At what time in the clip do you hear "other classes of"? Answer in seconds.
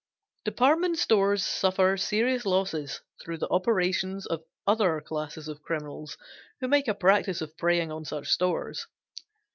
4.65-5.61